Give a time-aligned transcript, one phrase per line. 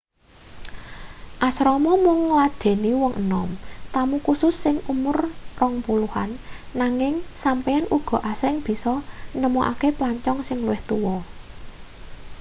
[1.47, 3.49] asrama mung ngladheni wong enom
[3.93, 5.17] tamu khusus sing umur
[5.59, 6.31] rong puluhan
[6.81, 8.93] nanging sampeyan uga asring bisa
[9.41, 11.17] nemokake plancong sing luwih tuwa